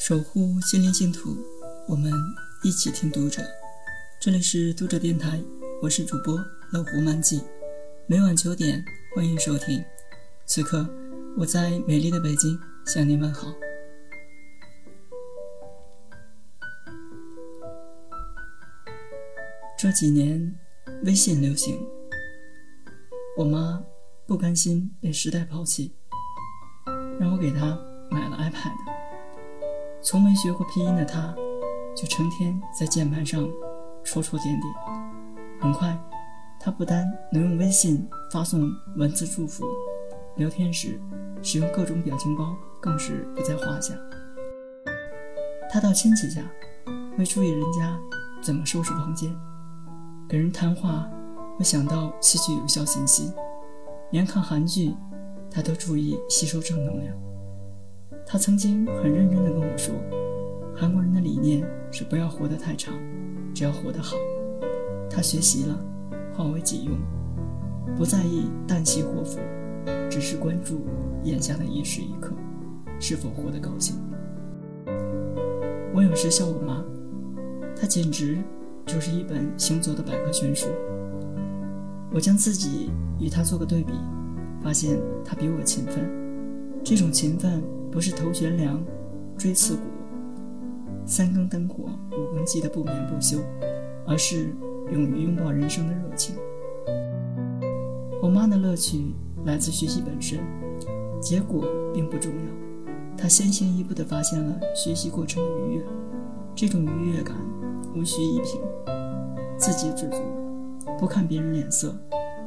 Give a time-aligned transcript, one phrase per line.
[0.00, 1.36] 守护心灵净土，
[1.86, 2.10] 我们
[2.62, 3.42] 一起听读者。
[4.18, 5.38] 这里是读者电台，
[5.82, 6.42] 我是主播
[6.72, 7.42] 乐湖漫记。
[8.06, 8.82] 每晚九点，
[9.14, 9.84] 欢迎收听。
[10.46, 10.88] 此刻，
[11.36, 13.52] 我在美丽的北京向您问好。
[19.78, 20.58] 这几年，
[21.04, 21.78] 微信流行，
[23.36, 23.84] 我妈
[24.26, 25.92] 不甘心被时代抛弃，
[27.20, 27.78] 让我给她
[28.10, 28.99] 买了 iPad。
[30.02, 31.34] 从没学过拼音的他，
[31.94, 33.46] 就成天在键盘上
[34.02, 34.74] 戳戳点点。
[35.60, 35.96] 很快，
[36.58, 39.64] 他不单能用微信发送文字祝福，
[40.36, 40.98] 聊天时
[41.42, 43.94] 使用各种表情包更是不在话下。
[45.70, 46.42] 他到亲戚家
[47.16, 47.98] 会注意人家
[48.42, 49.30] 怎么收拾房间，
[50.26, 51.08] 跟人谈话
[51.58, 53.30] 会想到吸取有效信息，
[54.12, 54.94] 连看韩剧
[55.50, 57.14] 他都注意吸收正能量。
[58.32, 59.92] 他曾经很认真地跟我说，
[60.76, 62.94] 韩国人的理念是不要活得太长，
[63.52, 64.16] 只要活得好。
[65.10, 65.76] 他学习了，
[66.36, 66.96] 化为己用，
[67.98, 69.40] 不在意旦夕祸福，
[70.08, 70.82] 只是关注
[71.24, 72.30] 眼下的一时一刻，
[73.00, 73.96] 是否活得高兴。
[75.92, 76.84] 我有时笑我妈，
[77.80, 78.38] 她简直
[78.86, 80.68] 就是一本行走的百科全书。
[82.12, 83.92] 我将自己与她做个对比，
[84.62, 86.08] 发现她比我勤奋，
[86.84, 87.60] 这种勤奋。
[87.92, 88.80] 不是头悬梁，
[89.36, 89.82] 锥刺股，
[91.06, 93.38] 三更灯火五更鸡的不眠不休，
[94.06, 94.54] 而是
[94.92, 96.36] 勇于拥抱人生的热情。
[98.22, 99.12] 我妈的乐趣
[99.44, 100.38] 来自学习本身，
[101.20, 103.18] 结果并不重要。
[103.18, 105.82] 她先行一步地发现了学习过程的愉悦，
[106.54, 107.34] 这种愉悦感
[107.94, 108.60] 无需一评，
[109.58, 110.16] 自给自足，
[110.98, 111.92] 不看别人脸色。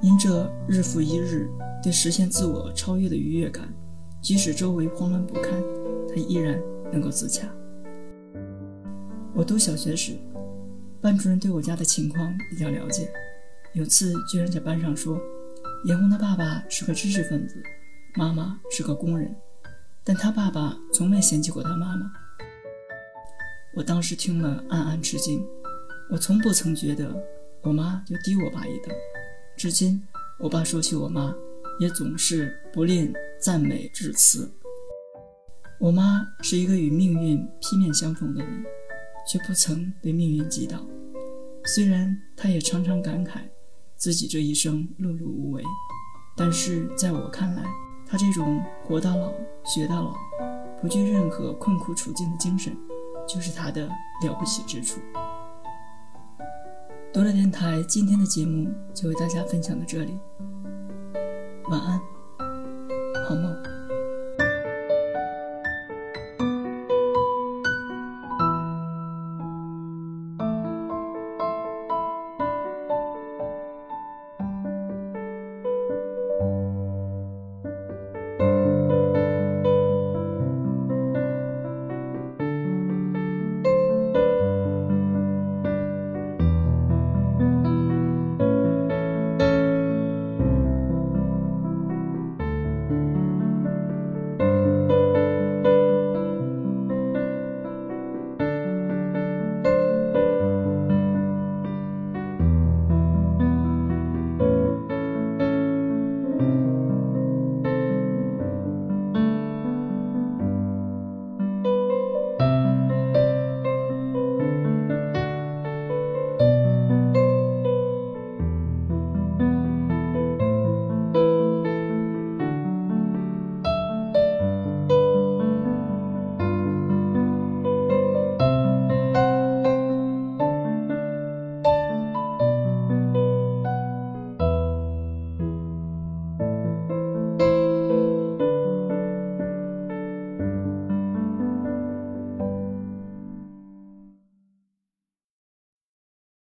[0.00, 1.48] 因这日复一日
[1.82, 3.68] 对实现自我超越的愉悦感。
[4.20, 5.52] 即使周围慌乱不堪，
[6.08, 6.60] 他依然
[6.92, 7.48] 能够自洽。
[9.34, 10.16] 我读小学时，
[11.00, 13.08] 班主任对我家的情况比较了解，
[13.74, 15.18] 有次居然在班上说，
[15.84, 17.62] 严红的爸爸是个知识分子，
[18.16, 19.34] 妈妈是个工人，
[20.04, 22.10] 但他爸爸从没嫌弃过他妈妈。
[23.74, 25.42] 我当时听了暗暗吃惊，
[26.10, 27.08] 我从不曾觉得
[27.62, 28.94] 我妈就低我爸一等，
[29.56, 30.02] 至今
[30.38, 31.32] 我爸说起我妈，
[31.78, 33.12] 也总是不吝。
[33.40, 34.50] 赞美致辞。
[35.78, 38.64] 我妈是一个与命运劈面相逢的人，
[39.30, 40.84] 却不曾被命运击倒。
[41.64, 43.42] 虽然她也常常感慨
[43.96, 45.62] 自己这一生碌碌无为，
[46.36, 47.62] 但是在我看来，
[48.08, 49.32] 她这种活到老
[49.64, 50.16] 学到老，
[50.80, 52.76] 不惧任何困苦处境的精神，
[53.28, 55.00] 就是她的了不起之处。
[57.12, 60.18] 读了电台今天的节目就为大家分享到这里，
[61.70, 62.17] 晚安。
[63.28, 63.77] 好梦。